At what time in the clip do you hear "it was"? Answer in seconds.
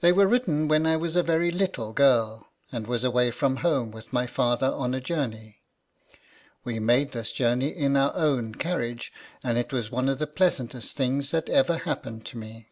9.58-9.90